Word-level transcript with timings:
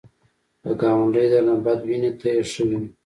که 0.63 0.71
ګاونډی 0.81 1.27
درنه 1.31 1.55
بد 1.65 1.79
ویني، 1.87 2.11
ته 2.19 2.27
یې 2.35 2.41
ښه 2.51 2.63
وینه 2.67 2.89